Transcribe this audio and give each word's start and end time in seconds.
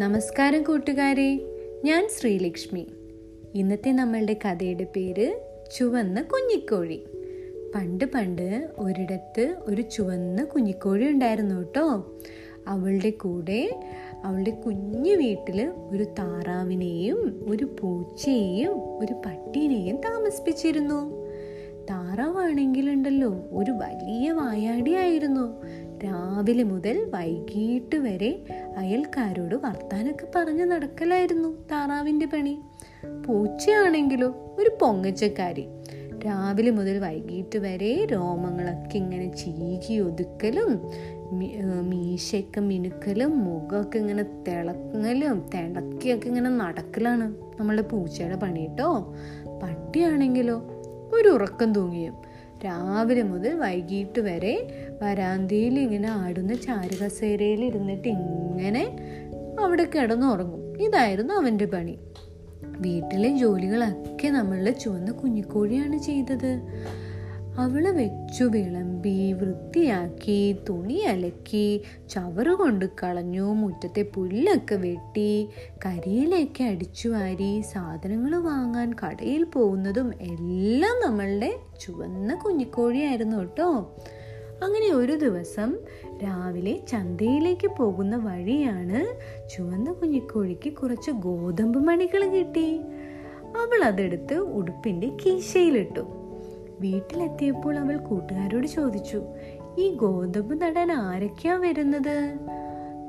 നമസ്കാരം 0.00 0.62
കൂട്ടുകാരെ. 0.62 1.40
ഞാൻ 1.84 2.08
ശ്രീലക്ഷ്മി. 2.18 2.86
ഇന്നത്തെ 3.54 3.92
നമ്മളുടെ 3.92 4.36
കഥയുടെ 4.44 4.84
പേര് 4.84 5.40
ചുവന്ന 5.76 6.22
കുഞ്ഞിക്കോഴി. 6.22 7.06
പണ്ട് 7.74 8.04
പണ്ട് 8.04 8.68
ഒരിടത്ത് 8.78 9.54
ഒരു 9.60 9.82
ചുവന്ന 9.82 10.44
കുഞ്ഞിക്കോഴി 10.44 11.04
ഉണ്ടായിരുന്നു 11.04 11.54
കേട്ടോ. 11.54 12.14
അവളുടെ 12.68 13.10
കൂടെ 13.10 13.80
അവളുടെ 14.24 14.50
കുഞ്ഞു 14.50 15.14
വീട്ടിൽ 15.14 15.62
ഒരു 15.66 16.04
താറാവിനെയും 16.04 17.44
ഒരു 17.48 17.76
പൂച്ചയെയും 17.80 18.98
ഒരു 18.98 19.12
പട്ടീനെയും 19.12 19.96
താമസിപ്പിച്ചിരുന്നു. 19.96 21.26
താറാവാണെങ്കിലുണ്ടല്ലോ 21.90 23.48
ഒരു 23.52 23.70
വലിയ 23.70 24.32
വായാടിയായിരുന്നു 24.32 25.62
രാവിലെ 26.04 26.62
മുതൽ 26.62 27.10
വൈകിട്ട് 27.14 27.96
വരെ 27.96 28.44
അയൽക്കാരോട് 28.76 29.54
വർത്താനൊക്കെ 29.54 30.26
പറഞ്ഞു 30.36 30.64
നടക്കലായിരുന്നു 30.64 31.48
താറാവിന്റെ 31.72 32.26
പണി. 32.26 32.58
പൂച്ചയാണെങ്കിലോ 33.26 34.56
ഒരു 34.58 34.70
പൊങ്ങച്ചക്കാരി. 34.80 35.68
രാവിലെ 36.26 36.70
മുതൽ 36.70 36.98
വൈകിട്ട് 36.98 37.58
വരെ 37.58 38.06
രോമങ്ങളൊക്കെ 38.12 38.96
ഇങ്ങനെ 38.96 39.36
ചീകി 39.36 39.98
ഒതുക്കലും 39.98 40.90
മീശയൊക്കെ 41.80 42.60
മിനുക്കലും 42.60 43.44
മുഖമൊക്കെ 43.44 43.98
ഇങ്ങനെ 43.98 44.22
തിളങ്ങലും 44.22 45.50
തിളക്കിയൊക്കെ 45.54 46.28
ഇങ്ങനെ 46.28 46.50
നടക്കലാണ് 46.50 47.34
നമ്മളുടെ 47.60 47.82
പൂച്ചയുടെ 47.82 48.36
പണി 48.36 48.68
പട്ടിയാണെങ്കിലോ 49.62 50.62
ഒരു 51.12 51.28
ഉറക്കം 51.28 51.72
തൂങ്ങിയും. 51.72 52.25
രാവിലെ 52.64 53.22
മുതൽ 53.22 53.54
വൈകിട്ട് 53.54 54.20
വരെ 54.20 54.68
വരാന്തയിൽ 55.02 55.78
ഇങ്ങനെ 55.78 56.08
ആടുന്ന 56.08 56.54
ചാരുകസേരയിൽ 56.54 57.64
ഇരുന്നിട്ട് 57.64 58.08
ഇങ്ങനെ 58.08 58.96
അവിടെ 59.60 59.84
കിടന്നുറങ്ങും. 59.84 60.82
ഇതായിരുന്നു 60.82 61.34
അവന്റെ 61.34 61.64
പണി. 61.64 61.98
വീട്ടിലെ 62.78 63.36
ജോലികളൊക്കെ 63.36 64.28
നമ്മളുടെ 64.28 64.70
ചുവന്ന 64.70 65.10
കുഞ്ഞിക്കോഴിയാണ് 65.10 65.98
ചെയ്തത്. 65.98 66.60
അവൾ 67.58 67.88
വെച്ചു 67.88 68.44
വിളമ്പി 68.44 69.32
വൃത്തിയാക്കി 69.32 70.56
തുണി 70.68 70.94
അലക്കി 70.94 71.82
ചവറ് 72.10 72.50
കൊണ്ട് 72.50 72.86
കളഞ്ഞു 73.02 73.54
മുറ്റത്തെ 73.54 74.02
പുല്ലൊക്കെ 74.14 74.74
വെട്ടി 74.74 75.48
കരിയിലേക്ക് 75.86 76.64
അടിച്ചു 76.64 77.08
വാരി 77.08 77.60
സാധനങ്ങൾ 77.60 78.36
വാങ്ങാൻ 78.36 78.92
കടയിൽ 78.92 79.44
പോകുന്നതും 79.44 80.14
എല്ലാം 80.20 81.10
നമ്മളുടെ 81.10 81.56
ചുവന്ന 81.80 82.34
കുഞ്ഞിക്കോഴിയായിരുന്നു 82.34 83.36
കേട്ടോ. 83.36 83.96
അങ്ങനെ 84.62 84.92
ഒരു 84.92 85.16
ദിവസം 85.16 85.78
രാവിലെ 86.24 86.80
ചന്തയിലേക്ക് 86.88 87.70
പോകുന്ന 87.78 88.16
വഴിയാണ് 88.16 89.20
ചുവന്ന 89.56 89.92
കുഞ്ഞിക്കോഴിക്ക് 89.92 90.72
കുറച്ച് 90.72 91.10
ഗോതമ്പ് 91.10 91.78
മണികൾ 91.78 92.28
കിട്ടി. 92.28 92.80
അവൾ 93.56 93.84
അതെടുത്ത് 93.84 94.34
ഉടുപ്പിന്റെ 94.34 95.16
കീശയിലിട്ടു. 95.26 96.25
വീട്ടിലെത്തിയപ്പോൾ 96.80 97.78
അവൾ 97.78 97.96
കൂട്ടുകാരോട് 97.96 98.66
ചോദിച്ചു 98.66 99.22
ഈ 99.78 99.94
ഗോതമ്പ് 99.94 100.62
നടാൻ 100.62 100.92
ആരൊക്കെയാ 100.92 101.56
വരുന്നത്? 101.56 102.36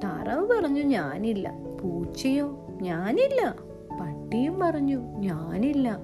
താറാവ് 0.03 0.47
പറഞ്ഞു 0.47 0.81
ഞാനില്ല. 0.81 1.53
പൂച്ചയോ? 1.81 2.67
ഞാനില്ല. 2.81 3.55
പട്ടിയും 4.01 4.59
പറഞ്ഞു 4.59 5.01
ഞാനില്ല. 5.17 5.99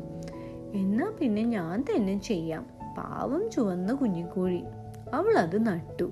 എന്നാ 0.74 1.14
പിന്നെ 1.20 1.44
ഞാൻ 1.44 1.82
തന്നെ 1.82 2.22
ചെയ്യാം. 2.22 2.66
പാവം 2.98 3.52
ചുവന്ന 3.52 3.94
കുഞ്ഞിക്കോഴി. 3.94 4.64
അവൾ 5.14 5.38
അത് 5.38 5.66
നട്ടു. 5.68 6.12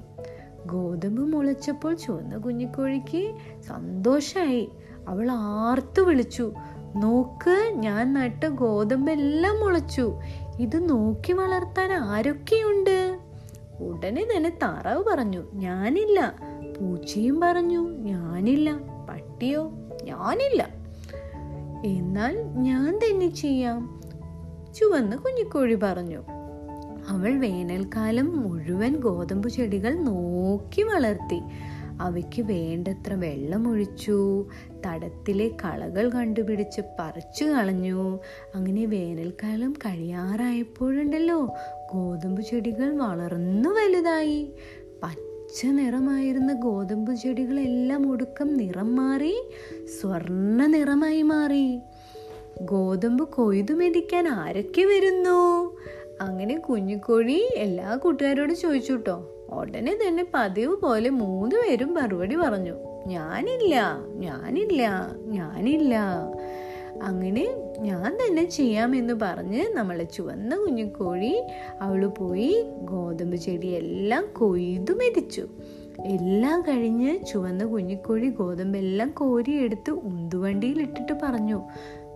ഗോതമ്പ് 0.65 1.23
മുളച്ചപ്പോൾ 1.23 1.93
ചുവന്ന 1.93 2.37
കുഞ്ഞിക്കോഴിക്ക് 2.37 3.35
സന്തോഷമായി 3.61 4.69
അവൾ 5.07 5.31
ആർത്തു 5.31 6.01
വിളിച്ചു 6.01 6.53
നോക്ക് 6.95 7.71
ഞാൻ 7.73 8.13
നട്ട 8.13 8.45
ഗോതമ്പെല്ലാം 8.45 9.59
മുളച്ചു. 9.59 10.19
ഇത് 10.61 10.89
നോക്കി 10.89 11.33
വളർത്താൻ 11.33 11.93
ആരൊക്കെയുണ്ട്? 11.93 13.19
ഉടനെ 13.79 14.27
തന്നെ 14.37 14.49
താറാവ് 14.49 15.03
പറഞ്ഞു 15.03 15.43
ഞാനില്ല. 15.53 16.35
പൂച്ചയും 16.79 17.39
പറഞ്ഞു 17.39 17.89
ഞാനില്ല. 17.89 18.73
പട്ടിയോ? 19.09 19.71
ഞാനില്ല. 20.03 20.69
എന്നാൽ 21.85 22.41
ഞാൻ 22.41 22.97
തന്നെ 22.97 23.29
ചെയ്യാം. 23.29 24.01
ചുവന്ന 24.75 25.15
കുഞ്ഞിക്കോഴി 25.15 25.75
പറഞ്ഞു 25.75 26.23
അവൾ 27.07 27.39
വേനൽക്കാലം 27.39 28.41
മുഴുവൻ 28.41 28.95
ഗോതമ്പ് 28.95 29.49
ചെടികൾ 29.49 29.93
നോക്കി 29.95 30.81
വളർത്തി 30.81 31.41
അവയ്ക്ക് 32.01 32.41
വേണ്ടത്ര 32.41 33.13
വെള്ളമൊഴിച്ചു 33.13 34.47
തടത്തിലെ 34.85 35.47
കളകൾ 35.47 36.09
കണ്ടുപിടിച്ച് 36.09 36.81
പറിച്ചു 36.99 37.45
കളഞ്ഞു. 37.45 38.19
അങ്ങനെ 38.55 38.85
വേനൽക്കാലം 38.85 39.73
കഴിയാറായപ്പോഴുണ്ടല്ലോ 39.73 41.39
ഗോതമ്പ് 41.93 42.41
ചെടികൾ 42.41 42.97
വളർന്നു 42.97 43.69
വലുതായി. 43.69 44.51
പച്ച 45.03 45.65
നിറമായിരുന്ന 45.65 46.53
ഗോതമ്പ് 46.53 47.15
ചെടികളെല്ലാം 47.15 48.11
ഒടുക്കം 48.11 48.53
നിറം 48.53 48.95
മാറി 48.95 49.35
സ്വർണ 50.01 50.65
നിറമായി 50.65 51.21
മാറി. 51.21 51.79
ഗോതമ്പ് 52.61 53.29
കൊയ്തു 53.29 53.73
മെതിക്കാൻ 53.73 54.27
ആരൊക്കെ 54.27 54.81
വരുന്നു? 54.81 55.39
അങ്ങനെ 56.21 56.57
കുഞ്ഞിക്കോഴി 56.57 57.49
എല്ലാ 57.55 57.95
കൂട്ടുകാരോടും 57.95 58.55
ചോദിച്ചു 58.55 58.91
കേട്ടോ 58.91 59.40
ഉടനെ 59.53 59.97
തന്നെ 60.07 60.25
പതിവ് 60.33 60.75
പോലെ 60.75 61.09
മൂന്ന് 61.09 61.55
പേരും 61.55 61.93
മറുപടി 61.93 62.35
പറഞ്ഞു. 62.35 62.73
ഞാനില്ല 63.07 63.97
ഞാനില്ല 64.15 65.11
ഞാനില്ല. 65.25 65.95
അങ്ങനെ 67.03 67.55
ഞാൻ 67.79 68.15
തന്നെ 68.15 68.49
ചെയ്യാമെന്ന് 68.49 69.13
പറഞ്ഞ് 69.13 69.67
നമ്മളെ 69.73 70.03
ചുവന്ന 70.03 70.57
കുഞ്ഞിക്കോഴി 70.57 71.43
അവൾ 71.81 72.07
പോയി 72.07 72.65
ഗോതമ്പ് 72.81 73.37
ചെടിയെല്ലാം 73.37 74.25
കൊയ്തു 74.33 74.91
മെതിച്ചു. 74.93 75.47
എല്ലാം 76.05 76.61
കഴിഞ്ഞ് 76.61 77.25
ചുവന്ന 77.25 77.65
കുഞ്ഞിക്കോഴി 77.65 78.29
ഗോതമ്പെല്ലാം 78.29 79.09
കോരിയെടുത്ത് 79.11 79.91
ഉന്തുവണ്ടിയിൽ 79.91 80.81
ഇട്ടിട്ട് 80.81 81.13
പറഞ്ഞു 81.23 81.61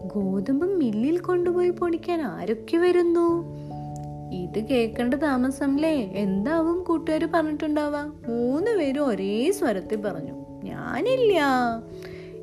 ഗോതമ്പ് 0.04 0.66
മില്ലിൽ 0.66 1.18
കൊണ്ടുപോയി 1.18 1.70
പൊടിക്കാൻ 1.70 2.22
ആരൊക്കെ 2.22 2.78
വരുന്നു? 2.78 3.44
ഇത് 4.44 4.60
കേൾക്കേണ്ട 4.66 5.14
താമസമല്ലേ 5.14 5.96
എന്താവും 6.24 6.84
കൂട്ടുകാർ 6.84 7.26
പറഞ്ഞിട്ടുണ്ടാവാ 7.34 8.04
മൂന്ന് 8.28 8.72
പേരും 8.78 9.08
ഒരേ 9.08 9.52
സ്വരത്തിൽ 9.52 10.02
പറഞ്ഞു 10.02 10.36
ഞാനില്ല. 10.64 11.40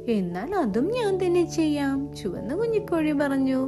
എന്നാൽ 0.08 0.54
അതും 0.54 0.86
ഞാൻ 0.92 1.26
തന്നെ 1.26 1.44
ചെയ്യാം 1.50 2.14
ചുവന്ന 2.14 2.54
കുഞ്ഞിക്കോഴി 2.54 3.12
പറഞ്ഞു. 3.12 3.60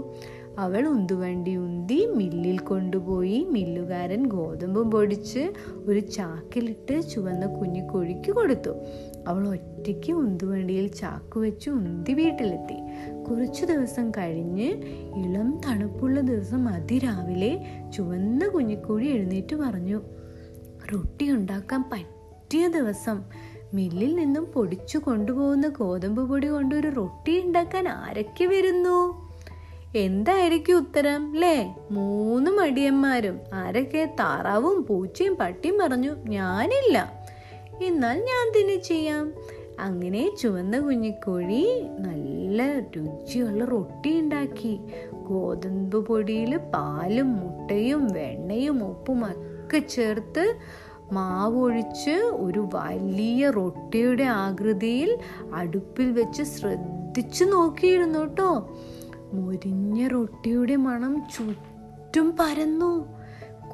അവൾ 0.59 0.83
ഉന്തുവണ്ടി 0.87 1.57
ഉന്തി 1.57 2.07
മില്ലിൽ 2.07 2.59
കൊണ്ടുപോയി 2.59 3.47
മില്ലുകാരൻ 3.51 4.23
ഗോതമ്പ് 4.27 4.93
പൊടിച്ച് 4.93 5.43
ഒരു 5.75 6.01
ചാക്കിലിട്ട് 6.01 7.03
ചുവന്ന 7.03 7.47
കുഞ്ഞിക്കോഴിക്ക് 7.47 8.33
കൊടുത്തു. 8.33 8.75
അവൾ 9.29 9.49
ഒറ്റയ്ക്ക് 9.49 10.13
ഉന്തുവണ്ടിയിൽ 10.13 10.87
ചാക്ക് 10.87 11.39
വെച്ച് 11.39 11.71
ഉന്തി 11.71 12.13
വീട്ടിലെത്തി. 12.13 12.79
കുറച്ചു 13.29 13.65
ദിവസം 13.65 14.11
കഴിഞ്ഞ് 14.11 14.69
ഇളം 15.25 15.61
തണുപ്പുള്ള 15.67 16.21
ദിവസം 16.21 16.69
അതിരാവിലെ 16.69 17.67
ചുവന്ന 17.97 18.49
കുഞ്ഞിക്കോഴി 18.49 19.07
എഴുന്നേറ്റ് 19.07 19.57
പറഞ്ഞു 19.57 20.03
റൊട്ടി 20.93 21.31
ഉണ്ടാക്കാൻ 21.31 21.85
പറ്റിയ 21.93 22.69
ദിവസം. 22.69 23.25
മില്ലിൽ 23.75 24.15
നിന്നും 24.15 24.45
പൊടിച്ചു 24.47 24.99
കൊണ്ടുപോകുന്ന 24.99 25.69
ഗോതമ്പ് 25.69 26.29
പൊടി 26.29 26.49
കൊണ്ട് 26.49 26.75
ഒരു 26.75 26.95
റൊട്ടി 26.95 27.43
ഉണ്ടാക്കാൻ 27.43 27.89
ആരൊക്കെ 27.89 28.45
വരുന്നു? 28.45 29.25
എന്തായിരിക്കും 29.97 30.77
ഉത്തരം 30.77 31.33
അല്ലേ 31.33 31.75
മൂന്ന് 31.91 32.51
മടിയന്മാരും. 32.51 33.41
ആരൊക്കെ? 33.55 34.15
താറാവും 34.21 34.87
പൂച്ചയും 34.87 35.35
പട്ടിയും 35.35 35.79
പറഞ്ഞു 35.79 36.17
ഞാനില്ല. 36.29 37.13
എന്നാൽ 37.83 38.17
ഞാൻ 38.21 38.53
തന്നെ 38.57 38.83
ചെയ്യാം. 38.83 39.33
അങ്ങനെ 39.81 40.31
ചുവന്ന 40.43 40.81
കുഞ്ഞിക്കോഴി 40.81 41.83
നല്ല 41.99 42.79
രുചിയുള്ള 42.79 43.65
റൊട്ടി 43.65 44.21
ഉണ്ടാക്കി. 44.21 44.81
ഗോതമ്പ് 45.13 46.07
പൊടിയിൽ 46.07 46.57
പാലും 46.57 47.37
മുട്ടയും 47.37 48.07
വെണ്ണയും 48.13 48.85
ഉപ്പും 48.85 49.25
ഒക്കെ 49.25 49.79
ചേർത്ത് 49.79 50.57
മാവ് 51.13 51.57
ഒഴിച്ച് 51.57 52.11
ഒരു 52.11 52.69
വലിയ 52.75 53.51
റൊട്ടിയുടെ 53.51 54.23
ആകൃതിയിൽ 54.23 55.19
അടുപ്പിൽ 55.55 56.13
വെച്ച് 56.13 56.43
ശ്രദ്ധിച്ചു 56.43 57.45
നോക്കിയിരുന്നു 57.45 58.19
കേട്ടോ. 58.19 58.69
മുരിഞ്ഞ 59.33 60.09
റൊട്ടിയുടെ 60.09 60.77
മണം 60.77 61.23
ചുറ്റും 61.35 62.37
പരന്നു. 62.41 63.25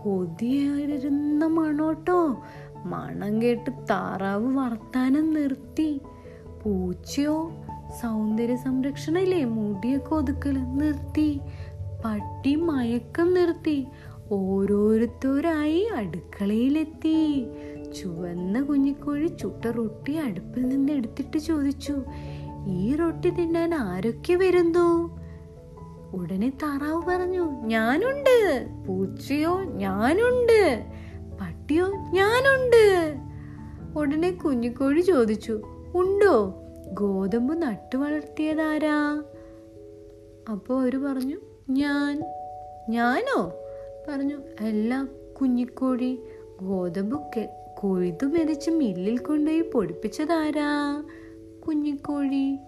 കൊതിയായിരുന്ന 0.03 1.46
മണോട്ടോ 1.46 2.37
മണം 2.85 3.43
കേട്ട് 3.43 3.71
താറാവ് 3.71 4.56
വർത്താനം 4.56 5.35
നിർത്തി. 5.35 6.00
പൂച്ചയോ 6.62 7.50
സൗന്ദര്യ 8.03 8.56
സംരക്ഷണയില്ലേ? 8.56 9.44
മുടിയൊക്കെ 9.44 10.15
ഒതുക്കൽ 10.15 10.59
നിർത്തി. 10.59 11.41
പട്ടി 12.05 12.55
മയക്കം 12.55 13.35
നിർത്തി. 13.35 13.87
ഓരോരുത്തരായി 14.32 15.88
അടുക്കളയിലെത്തി. 15.97 17.47
ചുവന്ന 17.97 18.62
കുഞ്ഞിക്കോഴി 18.62 19.27
ചുട്ട 19.27 19.67
റൊട്ടി 19.67 20.17
അടുപ്പിൽ 20.17 20.69
നിന്ന് 20.69 20.93
എടുത്തിട്ട് 20.93 21.38
ചോദിച്ചു 21.38 22.03
ഈ 22.67 22.97
റൊട്ടി 22.97 23.31
തിന്നാൻ 23.31 23.75
ആരൊക്കെ 23.75 24.35
വരുന്നു? 24.35 25.21
ഉടനെ 26.12 26.50
താറാവ് 26.50 27.03
പറഞ്ഞു 27.03 27.50
ഞാനുണ്ട്. 27.50 28.67
പൂച്ചയോ 28.88 29.62
ഞാനുണ്ട്. 29.62 30.87
പട്ടിയോ 31.70 31.87
ഞാനുണ്ട്. 31.88 33.14
ഉടനെ 33.99 34.31
കുഞ്ഞിക്കോഴി 34.31 35.00
ചോദിച്ചു 35.00 35.61
ഉണ്ടോ? 35.94 36.62
ഗോതമ്പ് 36.93 37.62
നട്ടു 37.62 37.96
വളർത്തിയതാരാ? 37.96 39.22
അപ്പോൾ 40.52 40.82
അവർ 40.82 40.96
പറഞ്ഞു 40.96 41.37
ഞാൻ. 41.70 42.22
ഞാനോ? 42.88 43.52
പറഞ്ഞു 44.08 44.34
അല്ല 44.61 45.08
കുഞ്ഞിക്കോഴി 45.40 46.19
ഗോതമ്പ് 46.62 47.20
കൊയ്തു 47.78 48.26
മെതിച്ച് 48.26 48.70
മില്ലിൽ 48.70 49.19
കൊണ്ടുപോയി 49.19 49.70
പൊടിപ്പിച്ചതാരാ? 49.75 51.05
കുഞ്ഞിക്കോഴി 51.67 52.58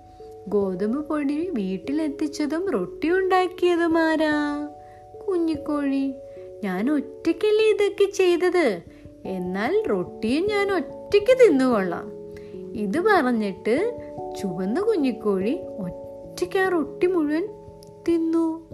ഗോതമ്പ് 0.48 1.08
പൊടി 1.08 1.50
വീട്ടിലെത്തിച്ചതും 1.54 2.70
റൊട്ടി 2.70 3.10
ഉണ്ടാക്കിയതും 3.10 3.98
ആരാ? 3.98 4.68
കുഞ്ഞിക്കോഴി 5.28 6.14
ഞാൻ 6.64 6.90
ഒറ്റയ്ക്കല്ലേ 6.90 7.70
ഇതൊക്കെ 7.70 8.12
ചെയ്തത്? 8.12 8.82
എന്നാൽ 9.24 9.82
റൊട്ടിയും 9.90 10.46
ഞാൻ 10.46 10.72
ഒറ്റയ്ക്ക് 10.72 11.48
തിന്നുകൊള്ളാം. 11.48 12.12
ഇത് 12.74 13.00
പറഞ്ഞിട്ട് 13.00 14.00
ചുവന്ന 14.42 14.80
കുഞ്ഞിക്കോഴി 14.80 15.60
ഒറ്റയ്ക്ക് 15.78 16.58
ആ 16.58 16.68
റൊട്ടി 16.68 17.06
മുഴുവൻ 17.06 17.48
തിന്നു. 18.08 18.68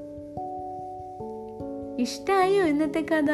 ഇഷ്ടായോ 2.01 2.65
ഇന്നത്തെ 2.65 3.01
കഥ? 3.01 3.33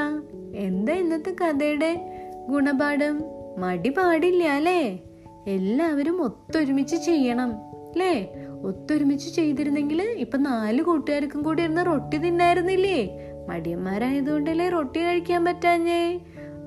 എന്താ 0.57 0.93
ഇന്നത്തെ 0.93 1.31
കഥയുടെ 1.31 2.21
ഗുണപാഠം? 2.49 3.21
മടി 3.59 3.89
പാടില്ല 3.89 4.45
അല്ലേ? 4.45 5.03
എല്ലാവരും 5.47 6.23
ഒത്തൊരുമിച്ച് 6.23 6.97
ചെയ്യണം 6.97 7.53
അല്ലേ? 7.53 8.35
ഒത്തൊരുമിച്ച് 8.63 9.35
ചെയ്തിരുന്നെങ്കിൽ 9.35 10.03
ഇപ്പൊ 10.03 10.39
നാല് 10.39 10.83
കൂട്ടുകാർക്കും 10.83 11.43
കൂടി 11.43 11.63
ഇരുന്ന് 11.63 11.87
റൊട്ടി 11.87 12.17
തിന്നായിരുന്നില്ലേ? 12.19 13.31
മടിയന്മാരായതുകൊണ്ടല്ലേ 13.49 14.69
റൊട്ടി 14.69 15.01
കഴിക്കാൻ 15.01 15.45
പറ്റാഞ്ഞേ? 15.45 16.21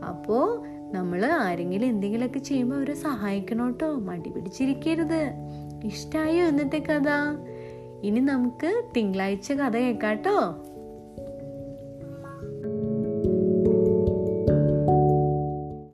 അപ്പോ 0.10 0.64
നമ്മൾ 0.92 1.26
ആരെങ്കിലും 1.26 1.88
എന്തെങ്കിലുമൊക്കെ 1.88 2.40
ചെയ്യുമ്പോൾ 2.40 2.76
അവരെ 2.76 2.94
സഹായിക്കണം 2.94 3.68
കേട്ടോ 3.68 3.96
മടി 3.96 4.30
പിടിച്ചിരിക്കരുത്. 4.30 5.32
ഇഷ്ടായോ 5.86 6.48
ഇന്നത്തെ 6.48 6.78
കഥ? 6.78 7.10
ഇനി 8.04 8.20
നമുക്ക് 8.20 8.84
തിങ്കളാഴ്ച 8.96 9.52
കഥ 9.52 9.78
കേൾക്കാട്ടോ. 9.78 10.64